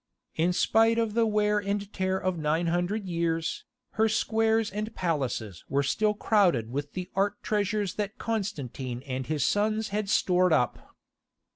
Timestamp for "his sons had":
9.27-10.09